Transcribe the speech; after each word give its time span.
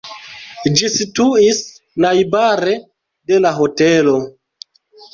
Ĝi 0.79 0.89
situis 0.93 1.61
najbare 2.07 2.77
de 3.33 3.41
la 3.47 3.55
hotelo. 3.63 4.21